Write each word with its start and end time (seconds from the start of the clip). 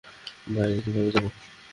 বাইরে 0.47 0.75
কীভাবে 0.83 1.09
যাব? 1.15 1.25